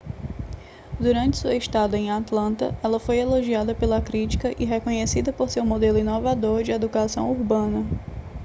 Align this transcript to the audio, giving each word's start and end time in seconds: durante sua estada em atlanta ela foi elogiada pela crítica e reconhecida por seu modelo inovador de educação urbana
durante 0.99 1.37
sua 1.37 1.53
estada 1.53 1.95
em 1.95 2.09
atlanta 2.09 2.75
ela 2.81 2.99
foi 2.99 3.19
elogiada 3.19 3.75
pela 3.75 4.01
crítica 4.01 4.51
e 4.57 4.65
reconhecida 4.65 5.31
por 5.31 5.47
seu 5.47 5.63
modelo 5.63 5.99
inovador 5.99 6.63
de 6.63 6.71
educação 6.71 7.29
urbana 7.29 7.85